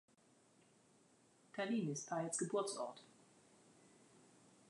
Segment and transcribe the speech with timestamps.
[1.53, 3.03] Tallinn ist Paets Geburtsort.